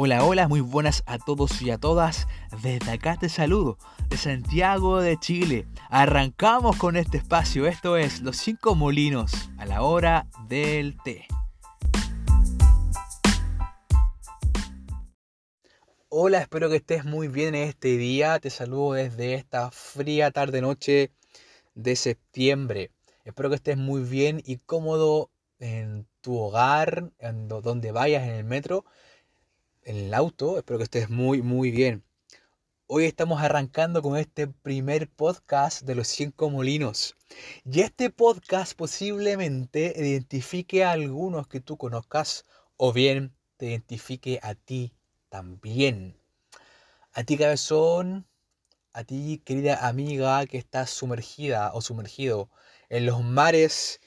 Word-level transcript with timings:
Hola, 0.00 0.24
hola, 0.24 0.46
muy 0.46 0.60
buenas 0.60 1.02
a 1.06 1.18
todos 1.18 1.60
y 1.60 1.72
a 1.72 1.78
todas. 1.78 2.28
Desde 2.62 2.92
acá 2.92 3.16
te 3.16 3.28
saludo, 3.28 3.78
de 4.08 4.16
Santiago 4.16 5.00
de 5.00 5.18
Chile. 5.18 5.66
Arrancamos 5.90 6.76
con 6.76 6.94
este 6.94 7.16
espacio, 7.16 7.66
esto 7.66 7.96
es 7.96 8.20
Los 8.20 8.36
Cinco 8.36 8.76
Molinos 8.76 9.32
a 9.58 9.66
la 9.66 9.82
hora 9.82 10.28
del 10.46 10.96
té. 11.02 11.26
Hola, 16.08 16.42
espero 16.42 16.70
que 16.70 16.76
estés 16.76 17.04
muy 17.04 17.26
bien 17.26 17.56
en 17.56 17.68
este 17.68 17.96
día. 17.96 18.38
Te 18.38 18.50
saludo 18.50 18.92
desde 18.92 19.34
esta 19.34 19.72
fría 19.72 20.30
tarde-noche 20.30 21.10
de 21.74 21.96
septiembre. 21.96 22.92
Espero 23.24 23.48
que 23.48 23.56
estés 23.56 23.76
muy 23.76 24.02
bien 24.02 24.44
y 24.46 24.58
cómodo 24.58 25.32
en 25.58 26.06
tu 26.20 26.38
hogar, 26.38 27.10
en 27.18 27.48
donde 27.48 27.90
vayas 27.90 28.22
en 28.28 28.34
el 28.36 28.44
metro 28.44 28.84
en 29.88 29.96
el 29.96 30.14
auto. 30.14 30.58
Espero 30.58 30.78
que 30.78 30.84
estés 30.84 31.08
muy, 31.08 31.40
muy 31.40 31.70
bien. 31.70 32.04
Hoy 32.86 33.04
estamos 33.04 33.40
arrancando 33.40 34.02
con 34.02 34.18
este 34.18 34.46
primer 34.46 35.08
podcast 35.08 35.82
de 35.82 35.94
los 35.94 36.08
cinco 36.08 36.50
molinos. 36.50 37.16
Y 37.64 37.80
este 37.80 38.10
podcast 38.10 38.74
posiblemente 38.76 39.94
identifique 39.96 40.84
a 40.84 40.92
algunos 40.92 41.48
que 41.48 41.60
tú 41.60 41.78
conozcas 41.78 42.44
o 42.76 42.92
bien 42.92 43.34
te 43.56 43.70
identifique 43.70 44.38
a 44.42 44.54
ti 44.54 44.94
también. 45.30 46.20
A 47.12 47.24
ti 47.24 47.38
cabezón, 47.38 48.26
a 48.92 49.04
ti 49.04 49.40
querida 49.42 49.88
amiga 49.88 50.44
que 50.46 50.58
estás 50.58 50.90
sumergida 50.90 51.72
o 51.72 51.80
sumergido 51.80 52.50
en 52.90 53.06
los 53.06 53.24
mares 53.24 54.00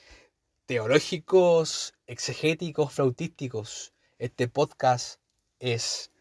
teológicos, 0.67 1.95
exegéticos, 2.05 2.93
flautísticos. 2.93 3.93
Este 4.19 4.47
podcast 4.47 5.20
es 5.61 6.11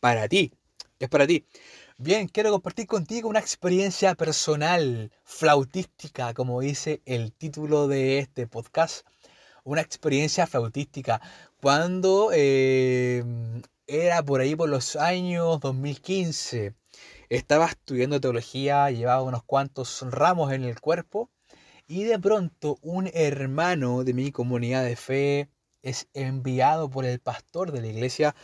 para 0.00 0.26
ti. 0.26 0.52
Es 0.98 1.08
para 1.08 1.26
ti. 1.26 1.46
Bien, 1.98 2.26
quiero 2.28 2.50
compartir 2.50 2.86
contigo 2.86 3.28
una 3.28 3.38
experiencia 3.38 4.14
personal, 4.14 5.12
flautística, 5.24 6.34
como 6.34 6.60
dice 6.60 7.00
el 7.04 7.32
título 7.32 7.86
de 7.86 8.18
este 8.18 8.46
podcast. 8.46 9.06
Una 9.64 9.82
experiencia 9.82 10.46
flautística. 10.46 11.20
Cuando 11.60 12.30
em, 12.32 13.62
era 13.86 14.22
por 14.22 14.40
ahí 14.40 14.56
por 14.56 14.68
los 14.68 14.96
años 14.96 15.60
2015, 15.60 16.74
estaba 17.28 17.66
estudiando 17.66 18.20
teología, 18.20 18.90
llevaba 18.90 19.22
unos 19.22 19.42
cuantos 19.44 20.04
ramos 20.10 20.52
en 20.52 20.64
el 20.64 20.80
cuerpo 20.80 21.30
y 21.88 22.04
de 22.04 22.18
pronto 22.18 22.78
un 22.82 23.10
hermano 23.12 24.04
de 24.04 24.12
mi 24.14 24.32
comunidad 24.32 24.84
de 24.84 24.96
fe 24.96 25.48
es 25.82 26.08
enviado 26.14 26.90
por 26.90 27.04
el 27.04 27.20
pastor 27.20 27.72
de 27.72 27.80
la 27.80 27.86
iglesia 27.88 28.34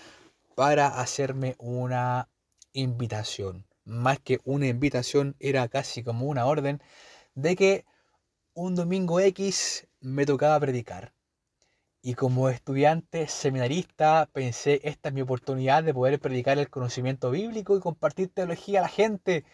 para 0.55 1.01
hacerme 1.01 1.57
una 1.59 2.29
invitación. 2.73 3.67
Más 3.85 4.19
que 4.21 4.41
una 4.45 4.67
invitación, 4.67 5.37
era 5.41 5.69
casi 5.69 6.03
como 6.03 6.27
una 6.27 6.47
orden 6.47 6.83
de 7.35 7.57
que 7.57 7.85
un 8.55 8.75
domingo 8.75 9.21
X 9.21 9.89
me 10.01 10.27
tocaba 10.27 10.61
predicar. 10.61 11.13
Y 12.03 12.15
como 12.15 12.49
estudiante 12.49 13.29
seminarista 13.29 14.29
pensé, 14.33 14.81
esta 14.85 15.09
es 15.09 15.15
mi 15.15 15.21
oportunidad 15.21 15.85
de 15.85 15.95
poder 15.95 16.21
predicar 16.21 16.59
el 16.59 16.69
conocimiento 16.69 17.31
bíblico 17.31 17.77
y 17.77 17.81
compartir 17.81 18.29
teología 18.29 18.81
a 18.81 18.83
la 18.83 18.89
gente, 18.89 19.45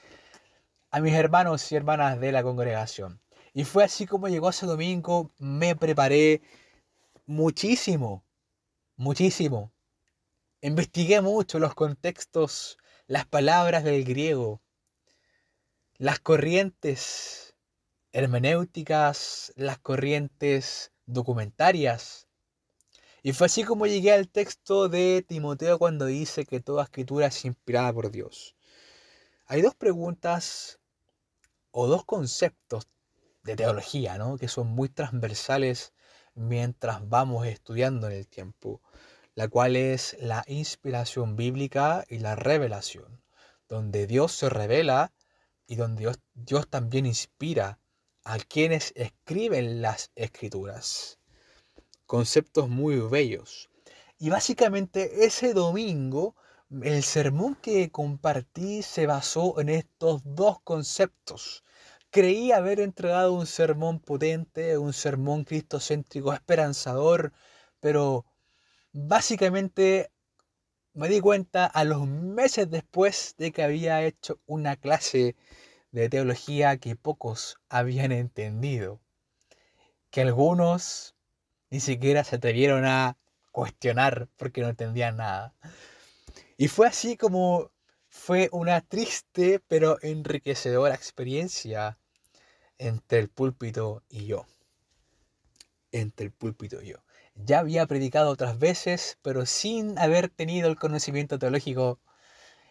a 0.91 1.01
mis 1.01 1.15
hermanos 1.15 1.71
y 1.71 1.77
hermanas 1.77 2.19
de 2.21 2.33
la 2.33 2.43
congregación. 2.43 3.21
Y 3.53 3.65
fue 3.65 3.85
así 3.85 4.07
como 4.07 4.29
llegó 4.29 4.51
ese 4.51 4.67
domingo, 4.67 5.31
me 5.39 5.77
preparé 5.77 6.41
muchísimo, 7.27 8.25
muchísimo. 8.97 9.73
Investigué 10.61 11.21
mucho 11.21 11.61
los 11.61 11.77
contextos, 11.77 12.79
las 13.07 13.27
palabras 13.27 13.85
del 13.85 14.03
griego, 14.03 14.61
las 15.99 16.19
corrientes 16.19 17.55
hermenéuticas, 18.11 19.53
las 19.55 19.79
corrientes 19.79 20.91
documentarias. 21.07 22.27
Y 23.23 23.35
fue 23.35 23.47
así 23.47 23.63
como 23.63 23.87
llegué 23.87 24.13
al 24.13 24.29
texto 24.29 24.89
de 24.89 25.25
Timoteo 25.27 25.79
cuando 25.79 26.07
dice 26.07 26.45
que 26.45 26.59
toda 26.59 26.83
escritura 26.83 27.27
es 27.27 27.45
inspirada 27.45 27.93
por 27.93 28.11
Dios. 28.11 28.57
Hay 29.47 29.63
dos 29.63 29.77
preguntas 29.77 30.81
o 31.71 31.87
dos 31.87 32.05
conceptos 32.05 32.89
de 33.45 33.55
teología, 33.55 34.19
¿no? 34.19 34.37
Que 34.39 34.49
son 34.49 34.67
muy 34.67 34.89
transversales 34.89 35.93
mientras 36.35 37.09
vamos 37.09 37.47
estudiando 37.47 38.09
en 38.09 38.15
el 38.15 38.27
tiempo 38.27 38.83
la 39.39 39.47
cual 39.47 39.77
es 39.77 40.17
la 40.19 40.43
inspiración 40.49 41.37
bíblica 41.37 42.05
y 42.09 42.19
la 42.19 42.35
revelación, 42.35 43.23
donde 43.69 44.09
Dios 44.09 44.33
se 44.33 44.49
revela 44.49 45.13
y 45.69 45.77
donde 45.77 46.13
Dios, 46.35 46.69
también 46.69 47.07
inspira 47.07 47.79
a 48.25 48.39
quienes 48.41 48.93
escriben 48.97 49.81
las 49.81 50.11
escrituras. 50.17 51.21
Conceptos 52.05 52.69
muy 52.69 52.97
bellos. 52.97 53.71
Y 54.19 54.29
básicamente 54.29 55.25
ese 55.25 55.55
domingo 55.55 56.35
el 56.83 57.05
sermón 57.05 57.55
que 57.55 57.93
compartí 57.93 58.83
se 58.83 59.07
basó 59.07 59.61
en 59.61 59.69
estos 59.69 60.21
dos 60.25 60.61
conceptos. 60.63 61.63
Creí 62.11 62.51
haber 62.51 62.81
entregado 62.81 63.35
un 63.35 63.47
sermón 63.47 64.01
potente, 64.01 64.79
un 64.79 64.93
sermón 64.93 65.45
cristocéntrico 65.45 66.33
esperanzador, 66.33 67.33
pero 67.79 68.25
Básicamente 68.93 70.11
me 70.95 71.09
di 71.09 71.21
cuenta 71.21 71.67
a 71.67 71.85
los 71.85 72.07
meses 72.07 72.71
después 72.71 73.35
de 73.37 73.53
que 73.53 73.63
había 73.63 74.03
hecho 74.03 74.41
una 74.47 74.77
clase 74.77 75.37
de 75.93 76.09
teología 76.09 76.79
que 76.79 76.97
pocos 76.97 77.59
habían 77.69 78.13
entendido. 78.13 79.01
Que 80.11 80.23
algunos 80.23 81.15
ni 81.71 81.81
siquiera 81.81 82.25
se 82.25 82.37
atrevieron 82.37 82.87
a 82.87 83.19
cuestionar 83.53 84.29
porque 84.37 84.63
no 84.63 84.69
entendían 84.69 85.19
nada. 85.19 85.55
Y 86.57 86.69
fue 86.69 86.87
así 86.87 87.17
como 87.19 87.71
fue 88.09 88.49
una 88.53 88.81
triste 88.81 89.61
pero 89.69 89.99
enriquecedora 90.01 90.95
experiencia 90.95 91.99
entre 92.79 93.19
el 93.19 93.29
púlpito 93.29 94.03
y 94.09 94.25
yo. 94.27 94.47
Entre 95.93 96.27
el 96.27 96.33
púlpito 96.33 96.81
y 96.83 96.89
yo 96.89 97.08
ya 97.45 97.61
había 97.61 97.87
predicado 97.87 98.31
otras 98.31 98.59
veces, 98.59 99.19
pero 99.23 99.47
sin 99.47 99.99
haber 99.99 100.29
tenido 100.29 100.69
el 100.69 100.77
conocimiento 100.77 101.39
teológico 101.39 102.01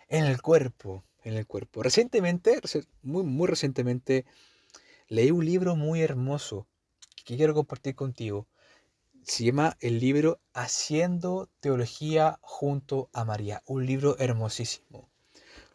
en 0.10 0.26
el 0.26 0.42
cuerpo, 0.42 1.04
en 1.24 1.34
el 1.36 1.46
cuerpo. 1.46 1.84
Recientemente, 1.84 2.60
muy, 3.02 3.24
muy 3.24 3.48
recientemente, 3.48 4.26
leí 5.08 5.32
un 5.32 5.46
libro 5.46 5.76
muy 5.76 6.02
hermoso 6.02 6.68
que 7.26 7.38
quiero 7.38 7.54
compartir 7.54 7.96
contigo. 7.96 8.48
Se 9.24 9.44
llama 9.44 9.76
el 9.82 10.00
libro 10.00 10.40
Haciendo 10.54 11.50
Teología 11.60 12.40
junto 12.42 13.10
a 13.12 13.26
María. 13.26 13.62
Un 13.66 13.86
libro 13.86 14.18
hermosísimo. 14.20 15.10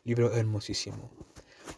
Libro 0.04 0.34
hermosísimo. 0.34 1.10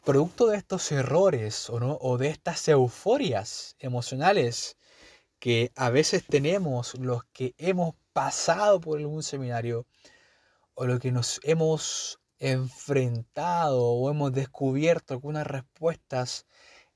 Producto 0.05 0.47
de 0.47 0.57
estos 0.57 0.93
errores 0.93 1.69
o, 1.71 1.81
no, 1.81 1.99
o 2.01 2.17
de 2.17 2.29
estas 2.29 2.69
euforias 2.69 3.77
emocionales 3.81 4.77
que 5.39 5.73
a 5.77 5.91
veces 5.91 6.25
tenemos 6.27 6.95
los 6.99 7.25
que 7.33 7.55
hemos 7.59 7.95
pasado 8.13 8.81
por 8.81 8.99
algún 8.99 9.23
seminario 9.23 9.87
o 10.75 10.87
lo 10.87 10.99
que 10.99 11.13
nos 11.13 11.41
hemos 11.45 12.21
enfrentado 12.39 13.83
o 13.83 14.11
hemos 14.11 14.33
descubierto 14.33 15.15
algunas 15.15 15.47
respuestas 15.47 16.47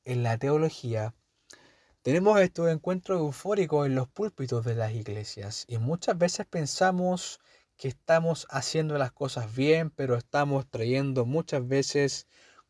en 0.04 0.22
la 0.22 0.38
teología, 0.38 1.15
tenemos 2.03 2.41
estos 2.41 2.71
encuentros 2.71 3.20
eufóricos 3.20 3.87
en 3.87 3.94
los 3.94 4.08
púlpitos 4.08 4.64
de 4.64 4.75
las 4.75 4.93
iglesias 4.93 5.64
y 5.69 5.79
muchas 5.79 6.17
veces 6.17 6.46
pensamos 6.46 7.41
que 7.76 7.88
estamos 7.88 8.46
haciendo 8.50 8.99
las 8.99 9.12
cosas 9.12 9.55
bien, 9.55 9.91
pero 9.91 10.17
estamos 10.17 10.69
trayendo 10.70 11.26
muchas 11.26 11.67
veces 11.67 12.26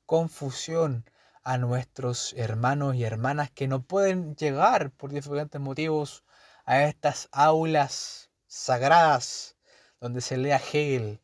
confusión 0.06 1.04
a 1.42 1.58
nuestros 1.58 2.34
hermanos 2.36 2.94
y 2.96 3.04
hermanas 3.04 3.50
que 3.50 3.68
no 3.68 3.82
pueden 3.82 4.36
llegar 4.36 4.90
por 4.90 5.12
diferentes 5.12 5.60
motivos 5.60 6.24
a 6.64 6.84
estas 6.84 7.28
aulas 7.32 8.30
sagradas 8.46 9.56
donde 10.00 10.20
se 10.20 10.36
lea 10.36 10.56
Hegel, 10.56 11.20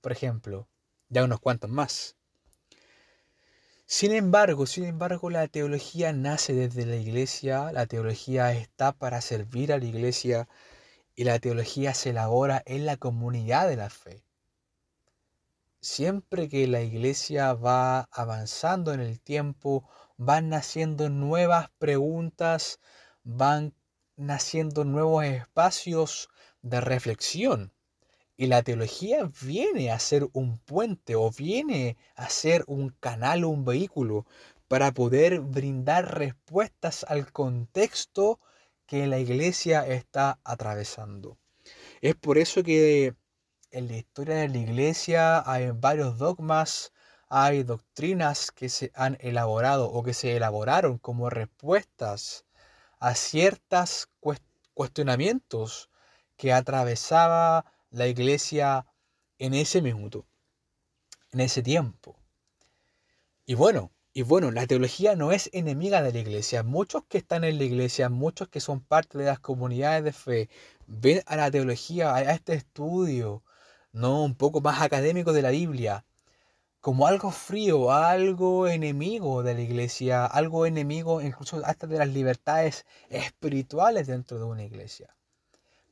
por 0.00 0.12
ejemplo, 0.12 0.68
ya 1.08 1.24
unos 1.24 1.40
cuantos 1.40 1.70
más. 1.70 2.16
Sin 3.86 4.12
embargo, 4.12 4.66
sin 4.66 4.84
embargo, 4.84 5.30
la 5.30 5.46
teología 5.48 6.12
nace 6.12 6.54
desde 6.54 6.86
la 6.86 6.96
iglesia, 6.96 7.70
la 7.72 7.86
teología 7.86 8.52
está 8.52 8.92
para 8.92 9.20
servir 9.20 9.72
a 9.72 9.78
la 9.78 9.84
iglesia 9.84 10.48
y 11.14 11.24
la 11.24 11.38
teología 11.38 11.94
se 11.94 12.10
elabora 12.10 12.62
en 12.66 12.86
la 12.86 12.96
comunidad 12.96 13.68
de 13.68 13.76
la 13.76 13.90
fe 13.90 14.23
siempre 15.84 16.48
que 16.48 16.66
la 16.66 16.80
iglesia 16.80 17.52
va 17.52 18.08
avanzando 18.10 18.94
en 18.94 19.00
el 19.00 19.20
tiempo, 19.20 19.86
van 20.16 20.48
naciendo 20.48 21.10
nuevas 21.10 21.68
preguntas, 21.78 22.80
van 23.22 23.74
naciendo 24.16 24.84
nuevos 24.84 25.24
espacios 25.24 26.30
de 26.62 26.80
reflexión. 26.80 27.72
Y 28.36 28.46
la 28.46 28.62
teología 28.62 29.30
viene 29.42 29.92
a 29.92 29.98
ser 29.98 30.26
un 30.32 30.58
puente 30.58 31.16
o 31.16 31.30
viene 31.30 31.98
a 32.16 32.30
ser 32.30 32.64
un 32.66 32.88
canal 32.88 33.44
o 33.44 33.50
un 33.50 33.64
vehículo 33.64 34.26
para 34.68 34.92
poder 34.92 35.40
brindar 35.40 36.18
respuestas 36.18 37.04
al 37.06 37.30
contexto 37.30 38.40
que 38.86 39.06
la 39.06 39.18
iglesia 39.18 39.86
está 39.86 40.40
atravesando. 40.44 41.38
Es 42.00 42.14
por 42.14 42.38
eso 42.38 42.62
que 42.62 43.14
en 43.74 43.88
la 43.88 43.96
historia 43.96 44.36
de 44.36 44.48
la 44.48 44.58
iglesia 44.58 45.50
hay 45.50 45.70
varios 45.72 46.16
dogmas, 46.16 46.92
hay 47.28 47.64
doctrinas 47.64 48.52
que 48.52 48.68
se 48.68 48.92
han 48.94 49.18
elaborado 49.20 49.90
o 49.90 50.04
que 50.04 50.14
se 50.14 50.36
elaboraron 50.36 50.98
como 50.98 51.28
respuestas 51.28 52.44
a 53.00 53.16
ciertos 53.16 54.08
cuestionamientos 54.74 55.90
que 56.36 56.52
atravesaba 56.52 57.64
la 57.90 58.06
iglesia 58.06 58.86
en 59.38 59.54
ese 59.54 59.82
minuto, 59.82 60.24
en 61.32 61.40
ese 61.40 61.60
tiempo. 61.60 62.16
Y 63.44 63.54
bueno, 63.54 63.90
y 64.12 64.22
bueno, 64.22 64.52
la 64.52 64.68
teología 64.68 65.16
no 65.16 65.32
es 65.32 65.50
enemiga 65.52 66.00
de 66.00 66.12
la 66.12 66.20
iglesia. 66.20 66.62
Muchos 66.62 67.02
que 67.08 67.18
están 67.18 67.42
en 67.42 67.58
la 67.58 67.64
iglesia, 67.64 68.08
muchos 68.08 68.48
que 68.48 68.60
son 68.60 68.80
parte 68.80 69.18
de 69.18 69.24
las 69.24 69.40
comunidades 69.40 70.04
de 70.04 70.12
fe, 70.12 70.48
ven 70.86 71.22
a 71.26 71.34
la 71.34 71.50
teología, 71.50 72.14
a 72.14 72.22
este 72.22 72.54
estudio, 72.54 73.42
no 73.94 74.24
un 74.24 74.34
poco 74.34 74.60
más 74.60 74.82
académico 74.82 75.32
de 75.32 75.40
la 75.42 75.50
Biblia, 75.50 76.04
como 76.80 77.06
algo 77.06 77.30
frío, 77.30 77.92
algo 77.92 78.68
enemigo 78.68 79.42
de 79.42 79.54
la 79.54 79.62
iglesia, 79.62 80.26
algo 80.26 80.66
enemigo 80.66 81.22
incluso 81.22 81.62
hasta 81.64 81.86
de 81.86 81.98
las 81.98 82.08
libertades 82.08 82.84
espirituales 83.08 84.08
dentro 84.08 84.38
de 84.38 84.44
una 84.44 84.64
iglesia. 84.64 85.16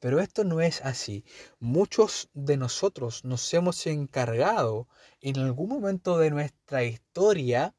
Pero 0.00 0.20
esto 0.20 0.42
no 0.42 0.60
es 0.60 0.82
así. 0.82 1.24
Muchos 1.60 2.28
de 2.34 2.56
nosotros 2.56 3.24
nos 3.24 3.54
hemos 3.54 3.86
encargado 3.86 4.88
en 5.20 5.38
algún 5.38 5.68
momento 5.68 6.18
de 6.18 6.30
nuestra 6.30 6.82
historia 6.82 7.72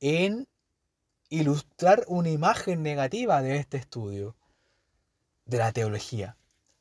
en 0.00 0.48
ilustrar 1.28 2.04
una 2.08 2.30
imagen 2.30 2.82
negativa 2.82 3.42
de 3.42 3.58
este 3.58 3.76
estudio, 3.76 4.34
de 5.44 5.58
la 5.58 5.70
teología. 5.72 6.38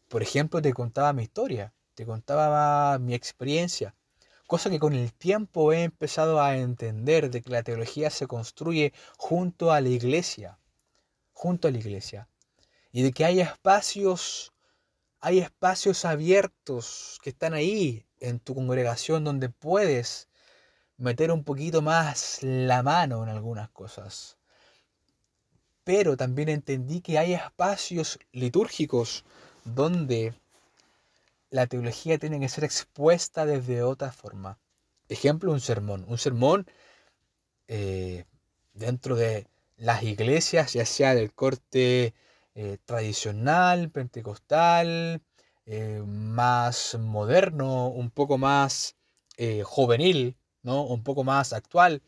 Por 0.08 0.24
ejemplo, 0.24 0.62
te 0.62 0.74
contaba 0.74 1.12
mi 1.12 1.24
historia, 1.24 1.74
te 2.00 2.06
contaba 2.06 2.98
mi 2.98 3.14
experiencia, 3.14 3.94
cosa 4.48 4.70
que 4.70 4.80
con 4.80 4.94
el 4.94 5.12
tiempo 5.12 5.74
he 5.74 5.84
empezado 5.84 6.40
a 6.40 6.56
entender 6.56 7.30
de 7.30 7.42
que 7.42 7.50
la 7.50 7.62
teología 7.62 8.10
se 8.10 8.26
construye 8.26 8.94
junto 9.18 9.74
a 9.74 9.82
la 9.82 9.90
iglesia, 9.90 10.60
junto 11.34 11.68
a 11.68 11.72
la 11.72 11.78
iglesia, 11.78 12.30
y 12.94 13.02
de 13.02 13.12
que 13.12 13.26
hay 13.26 13.42
espacios, 13.42 14.54
hay 15.20 15.40
espacios 15.40 16.06
abiertos 16.06 17.20
que 17.22 17.32
están 17.32 17.54
ahí 17.54 18.06
en 18.22 18.40
tu 18.40 18.56
congregación 18.56 19.26
donde 19.26 19.50
puedes 19.50 20.30
meter 20.96 21.34
un 21.34 21.44
poquito 21.44 21.82
más 21.82 22.42
la 22.44 22.82
mano 22.82 23.24
en 23.24 23.30
algunas 23.30 23.70
cosas. 23.72 24.38
Pero 25.84 26.16
también 26.16 26.48
entendí 26.48 27.02
que 27.02 27.20
hay 27.20 27.34
espacios 27.34 28.20
litúrgicos 28.32 29.26
donde 29.66 30.34
la 31.50 31.68
teología 31.68 32.18
tiene 32.18 32.40
que 32.40 32.50
ser 32.50 32.64
expuesta 32.64 33.46
desde 33.46 33.84
otra 33.84 34.12
forma. 34.12 34.60
Ejemplo, 35.08 35.52
un 35.52 35.62
sermón. 35.62 36.06
Un 36.08 36.18
sermón 36.18 36.68
eh, 37.68 38.26
dentro 38.74 39.16
de 39.16 39.48
las 39.78 40.04
iglesias, 40.04 40.74
ya 40.74 40.86
sea 40.86 41.16
del 41.16 41.34
corte 41.34 42.14
eh, 42.56 42.78
tradicional, 42.86 43.90
pentecostal, 43.92 45.22
eh, 45.66 46.04
más 46.06 46.98
moderno, 47.00 47.90
un 47.90 48.12
poco 48.12 48.38
más 48.38 48.96
juvenil, 49.64 50.36
¿no? 50.64 50.84
un 50.84 51.02
poco 51.02 51.24
más 51.24 51.54
actual, 51.54 52.02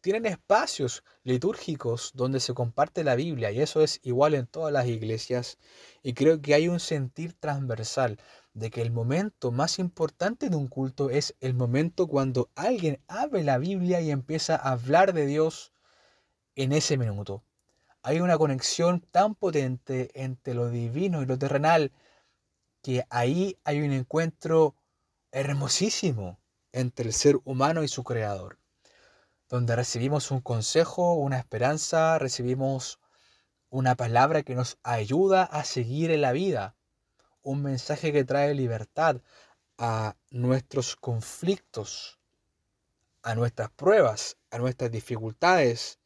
tienen 0.00 0.26
espacios 0.26 1.02
litúrgicos 1.24 2.12
donde 2.14 2.40
se 2.40 2.54
comparte 2.54 3.04
la 3.04 3.14
Biblia 3.14 3.50
y 3.50 3.60
eso 3.60 3.82
es 3.82 4.00
igual 4.02 4.34
en 4.34 4.46
todas 4.46 4.72
las 4.72 4.86
iglesias 4.86 5.58
y 6.02 6.14
creo 6.14 6.40
que 6.40 6.54
hay 6.54 6.68
un 6.68 6.80
sentir 6.80 7.34
transversal 7.34 8.18
de 8.56 8.70
que 8.70 8.80
el 8.80 8.90
momento 8.90 9.52
más 9.52 9.78
importante 9.78 10.48
de 10.48 10.56
un 10.56 10.68
culto 10.68 11.10
es 11.10 11.36
el 11.40 11.52
momento 11.52 12.06
cuando 12.06 12.48
alguien 12.54 13.02
abre 13.06 13.44
la 13.44 13.58
Biblia 13.58 14.00
y 14.00 14.10
empieza 14.10 14.56
a 14.56 14.72
hablar 14.72 15.12
de 15.12 15.26
Dios 15.26 15.74
en 16.54 16.72
ese 16.72 16.96
minuto. 16.96 17.42
Hay 18.02 18.20
una 18.20 18.38
conexión 18.38 19.02
tan 19.10 19.34
potente 19.34 20.10
entre 20.14 20.54
lo 20.54 20.70
divino 20.70 21.20
y 21.20 21.26
lo 21.26 21.38
terrenal 21.38 21.92
que 22.80 23.04
ahí 23.10 23.58
hay 23.64 23.82
un 23.82 23.92
encuentro 23.92 24.74
hermosísimo 25.32 26.40
entre 26.72 27.08
el 27.08 27.12
ser 27.12 27.38
humano 27.44 27.82
y 27.82 27.88
su 27.88 28.04
creador, 28.04 28.58
donde 29.50 29.76
recibimos 29.76 30.30
un 30.30 30.40
consejo, 30.40 31.12
una 31.12 31.38
esperanza, 31.38 32.18
recibimos 32.18 33.00
una 33.68 33.96
palabra 33.96 34.42
que 34.44 34.54
nos 34.54 34.78
ayuda 34.82 35.42
a 35.42 35.62
seguir 35.64 36.10
en 36.10 36.22
la 36.22 36.32
vida, 36.32 36.74
un 37.46 37.62
mensaje 37.62 38.12
que 38.12 38.24
trae 38.24 38.54
libertad 38.54 39.20
a 39.78 40.16
nuestros 40.30 40.96
conflictos, 40.96 42.18
a 43.22 43.36
nuestras 43.36 43.70
pruebas, 43.70 44.36
a 44.50 44.58
nuestras 44.58 44.90
dificultades 44.90 46.00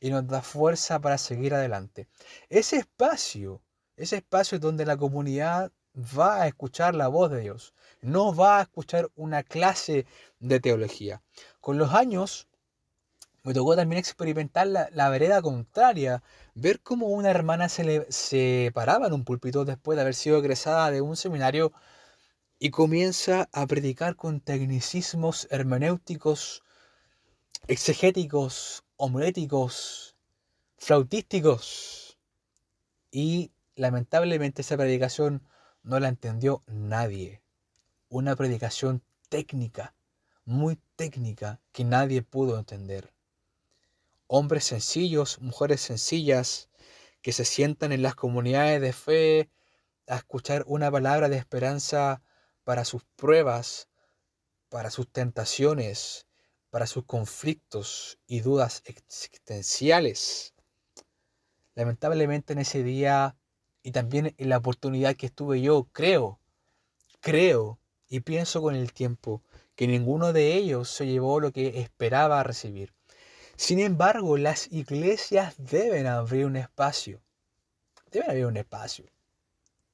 y 0.00 0.08
nos 0.08 0.26
da 0.26 0.40
fuerza 0.40 0.98
para 0.98 1.18
seguir 1.18 1.52
adelante. 1.52 2.08
Ese 2.48 2.76
espacio, 2.78 3.60
ese 3.96 4.16
espacio 4.16 4.56
es 4.56 4.62
donde 4.62 4.86
la 4.86 4.96
comunidad 4.96 5.70
va 6.18 6.40
a 6.40 6.46
escuchar 6.46 6.94
la 6.94 7.08
voz 7.08 7.30
de 7.30 7.40
Dios, 7.40 7.74
no 8.00 8.34
va 8.34 8.58
a 8.58 8.62
escuchar 8.62 9.10
una 9.16 9.42
clase 9.42 10.06
de 10.40 10.60
teología. 10.60 11.22
Con 11.60 11.76
los 11.76 11.92
años 11.92 12.48
me 13.46 13.54
tocó 13.54 13.76
también 13.76 14.00
experimentar 14.00 14.66
la, 14.66 15.08
vereda 15.08 15.40
contraria, 15.40 16.20
ver 16.56 16.80
cómo 16.80 17.06
una 17.06 17.30
hermana 17.30 17.68
se, 17.68 17.84
le, 17.84 18.06
se 18.10 18.72
paraba 18.74 19.06
en 19.06 19.12
un 19.12 19.24
púlpito 19.24 19.64
después 19.64 19.94
de 19.94 20.02
haber 20.02 20.16
sido 20.16 20.38
egresada 20.38 20.90
de 20.90 21.00
un 21.00 21.16
seminario 21.16 21.72
y 22.58 22.70
comienza 22.70 23.48
a 23.52 23.66
predicar 23.68 24.16
con 24.16 24.40
tecnicismos 24.40 25.46
hermenéuticos, 25.52 26.64
exegéticos, 27.68 28.82
homiléticos, 28.96 30.16
flautísticos. 30.76 32.18
Y 33.12 33.52
lamentablemente 33.76 34.62
esa 34.62 34.76
predicación 34.76 35.46
no 35.84 36.00
la 36.00 36.08
entendió 36.08 36.64
nadie. 36.66 37.42
Una 38.08 38.34
predicación 38.34 39.04
técnica, 39.28 39.94
muy 40.44 40.80
técnica, 40.96 41.60
que 41.70 41.84
nadie 41.84 42.22
pudo 42.22 42.58
entender. 42.58 43.15
Hombres 44.28 44.64
sencillos, 44.64 45.40
mujeres 45.40 45.80
sencillas, 45.80 46.68
que 47.22 47.32
se 47.32 47.44
sientan 47.44 47.92
en 47.92 48.02
las 48.02 48.14
comunidades 48.14 48.80
de 48.80 48.92
fe 48.92 49.50
a 50.08 50.16
escuchar 50.16 50.64
una 50.66 50.90
palabra 50.90 51.28
de 51.28 51.36
esperanza 51.36 52.22
para 52.64 52.84
sus 52.84 53.04
pruebas, 53.16 53.88
para 54.68 54.90
sus 54.90 55.10
tentaciones, 55.10 56.26
para 56.70 56.86
sus 56.86 57.04
conflictos 57.04 58.18
y 58.26 58.40
dudas 58.40 58.82
existenciales. 58.84 60.54
Lamentablemente 61.74 62.52
en 62.52 62.60
ese 62.60 62.82
día 62.82 63.36
y 63.82 63.92
también 63.92 64.34
en 64.38 64.48
la 64.48 64.58
oportunidad 64.58 65.14
que 65.14 65.26
estuve 65.26 65.60
yo, 65.60 65.88
creo, 65.92 66.40
creo 67.20 67.78
y 68.08 68.20
pienso 68.20 68.62
con 68.62 68.74
el 68.74 68.92
tiempo 68.92 69.42
que 69.74 69.86
ninguno 69.86 70.32
de 70.32 70.54
ellos 70.54 70.90
se 70.90 71.06
llevó 71.06 71.38
lo 71.38 71.52
que 71.52 71.80
esperaba 71.80 72.42
recibir. 72.42 72.94
Sin 73.56 73.80
embargo, 73.80 74.36
las 74.36 74.70
iglesias 74.70 75.54
deben 75.58 76.06
abrir 76.06 76.44
un 76.44 76.56
espacio, 76.56 77.20
deben 78.10 78.30
abrir 78.30 78.46
un 78.46 78.56
espacio 78.58 79.06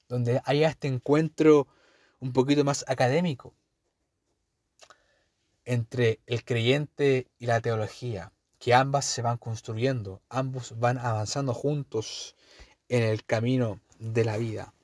donde 0.09 0.43
haya 0.45 0.69
este 0.69 0.89
encuentro 0.89 1.69
un 2.21 2.33
poquito 2.33 2.65
más 2.65 2.85
académico 2.87 3.55
entre 5.65 6.21
el 6.27 6.45
creyente 6.45 7.29
y 7.39 7.47
la 7.47 7.61
teología, 7.61 8.33
que 8.59 8.75
ambas 8.75 9.05
se 9.05 9.23
van 9.23 9.39
construyendo, 9.39 10.21
ambos 10.29 10.79
van 10.79 10.99
avanzando 10.99 11.55
juntos 11.55 12.37
en 12.89 13.05
el 13.05 13.25
camino 13.25 13.81
de 13.99 14.25
la 14.25 14.37
vida. 14.37 14.75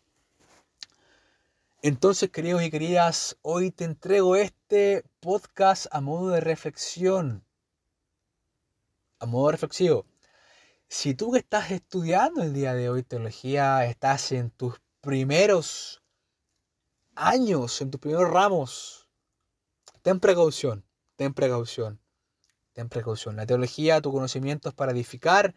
Entonces, 1.82 2.30
queridos 2.30 2.62
y 2.62 2.70
queridas, 2.70 3.37
hoy 3.42 3.70
te 3.70 3.85
entrego 3.85 4.35
este 4.37 5.04
podcast 5.20 5.87
a 5.90 6.00
modo 6.00 6.30
de 6.30 6.40
reflexión, 6.40 7.44
a 9.21 9.27
modo 9.27 9.51
reflexivo. 9.51 10.07
Si 10.89 11.15
tú 11.15 11.33
que 11.33 11.39
estás 11.39 11.71
estudiando 11.71 12.43
el 12.43 12.55
día 12.55 12.75
de 12.75 12.89
hoy 12.89 13.03
teología, 13.03 13.85
estás 13.85 14.33
en 14.33 14.51
tus 14.51 14.81
primeros 15.01 16.03
años, 17.15 17.81
en 17.81 17.91
tus 17.91 18.01
primeros 18.01 18.31
ramos, 18.31 19.09
ten 20.03 20.21
precaución, 20.21 20.85
ten 21.17 21.35
precaución, 21.35 22.01
ten 22.73 22.89
precaución. 22.89 23.37
La 23.37 23.47
teología, 23.47 24.01
tu 24.01 24.13
conocimiento 24.13 24.69
es 24.69 24.75
para 24.75 24.93
edificar, 24.93 25.55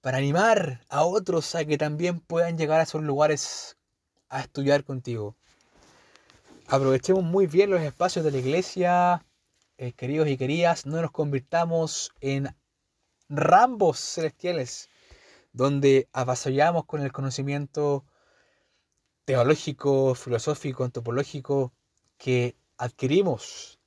para 0.00 0.18
animar 0.18 0.84
a 0.88 1.04
otros 1.04 1.54
a 1.54 1.64
que 1.64 1.78
también 1.78 2.20
puedan 2.20 2.58
llegar 2.58 2.80
a 2.80 2.84
esos 2.84 3.02
lugares 3.02 3.76
a 4.28 4.40
estudiar 4.40 4.82
contigo. 4.84 5.36
aprovechemos 6.66 7.22
muy 7.22 7.46
bien 7.46 7.70
los 7.70 7.82
espacios 7.82 8.24
de 8.24 8.30
la 8.32 8.38
iglesia, 8.38 9.24
eh, 9.76 9.92
queridos 9.92 10.28
y 10.28 10.36
queridas, 10.36 10.86
no 10.86 11.00
nos 11.02 11.10
convirtamos 11.10 12.12
en 12.20 12.54
rambos 13.32 13.98
celestiales, 13.98 14.90
donde 15.52 16.08
avasallamos 16.12 16.84
con 16.84 17.00
el 17.02 17.12
conocimiento 17.12 18.04
teológico, 19.24 20.14
filosófico, 20.14 20.84
antropológico 20.84 21.72
que 22.18 22.56
adquirimos. 22.76 23.78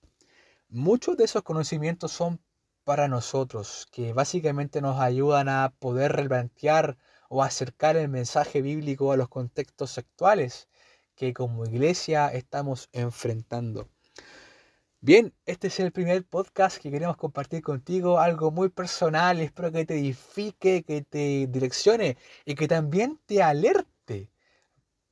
Muchos 0.70 1.16
de 1.18 1.26
esos 1.26 1.44
conocimientos 1.44 2.12
son 2.12 2.42
para 2.84 3.08
nosotros, 3.08 3.88
que 3.92 4.14
básicamente 4.14 4.82
nos 4.82 5.00
ayudan 5.00 5.48
a 5.50 5.74
poder 5.80 6.14
replantear 6.14 6.98
o 7.30 7.44
acercar 7.44 7.98
el 7.98 8.10
mensaje 8.10 8.62
bíblico 8.62 9.12
a 9.12 9.18
los 9.18 9.30
contextos 9.30 9.98
actuales 9.98 10.68
que 11.16 11.34
como 11.34 11.66
iglesia 11.66 12.28
estamos 12.30 12.90
enfrentando. 12.94 13.90
Bien, 15.06 15.36
este 15.46 15.68
es 15.68 15.80
el 15.80 15.92
primer 15.92 16.26
podcast 16.26 16.80
que 16.80 16.90
queremos 16.90 17.16
compartir 17.16 17.62
contigo, 17.62 18.20
algo 18.20 18.50
muy 18.50 18.70
personal, 18.70 19.40
espero 19.40 19.72
que 19.72 19.86
te 19.86 20.00
edifique, 20.00 20.84
que 20.84 21.04
te 21.04 21.46
direccione 21.46 22.18
y 22.44 22.56
que 22.56 22.68
también 22.68 23.20
te 23.28 23.44
alerte 23.44 24.32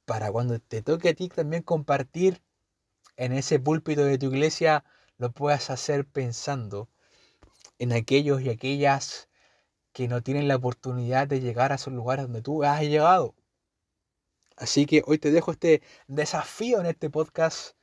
para 0.05 0.31
cuando 0.31 0.59
te 0.59 0.81
toque 0.81 1.09
a 1.09 1.13
ti 1.13 1.29
también 1.29 1.61
compartir 1.61 2.41
en 3.17 3.33
ese 3.33 3.59
púlpito 3.59 4.03
de 4.03 4.17
tu 4.17 4.31
iglesia, 4.33 4.83
lo 5.19 5.31
puedas 5.31 5.69
hacer 5.69 6.07
pensando 6.07 6.89
en 7.77 7.93
aquellos 7.93 8.41
y 8.41 8.49
aquellas 8.49 9.29
que 9.91 10.07
no 10.07 10.23
tienen 10.23 10.47
la 10.47 10.55
oportunidad 10.55 11.27
de 11.27 11.39
llegar 11.39 11.71
a 11.71 11.75
esos 11.75 11.93
lugares 11.93 12.25
donde 12.25 12.41
tú 12.41 12.63
has 12.63 12.81
llegado. 12.81 13.35
Así 14.57 14.87
que 14.87 15.03
hoy 15.05 15.19
te 15.19 15.29
dejo 15.29 15.51
este 15.51 15.83
desafío 16.07 16.79
en 16.79 16.87
este 16.87 17.11
podcast 17.11 17.77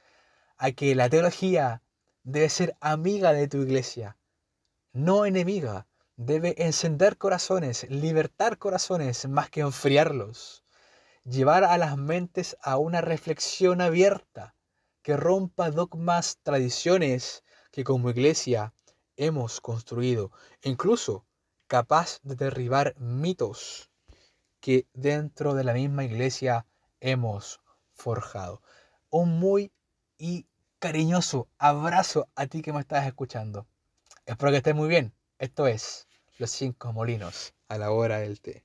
a 0.56 0.72
que 0.72 0.96
la 0.96 1.08
teología 1.08 1.82
debe 2.22 2.48
ser 2.48 2.76
amiga 2.80 3.32
de 3.32 3.48
tu 3.48 3.58
iglesia, 3.58 4.16
no 4.92 5.26
enemiga. 5.26 5.86
Debe 6.16 6.54
encender 6.58 7.16
corazones, 7.16 7.88
libertar 7.88 8.58
corazones 8.58 9.26
más 9.26 9.48
que 9.48 9.60
enfriarlos, 9.60 10.64
llevar 11.24 11.64
a 11.64 11.78
las 11.78 11.96
mentes 11.96 12.58
a 12.60 12.76
una 12.76 13.00
reflexión 13.00 13.80
abierta 13.80 14.54
que 15.02 15.16
rompa 15.16 15.70
dogmas, 15.70 16.38
tradiciones 16.42 17.42
que 17.70 17.84
como 17.84 18.10
iglesia 18.10 18.74
hemos 19.16 19.60
construido, 19.62 20.30
incluso 20.62 21.24
capaz 21.68 22.20
de 22.22 22.34
derribar 22.34 22.94
mitos 22.98 23.90
que 24.60 24.86
dentro 24.92 25.54
de 25.54 25.64
la 25.64 25.72
misma 25.72 26.04
iglesia 26.04 26.66
hemos 27.00 27.60
forjado. 27.92 28.60
Un 29.08 29.38
muy 29.38 29.72
y 30.18 30.46
cariñoso 30.80 31.46
abrazo 31.58 32.28
a 32.34 32.46
ti 32.46 32.62
que 32.62 32.72
me 32.72 32.80
estás 32.80 33.06
escuchando. 33.06 33.66
Espero 34.24 34.50
que 34.50 34.56
estés 34.56 34.74
muy 34.74 34.88
bien. 34.88 35.12
Esto 35.38 35.66
es 35.66 36.08
Los 36.38 36.50
Cinco 36.50 36.92
Molinos 36.92 37.54
a 37.68 37.76
la 37.76 37.92
hora 37.92 38.18
del 38.18 38.40
té. 38.40 38.64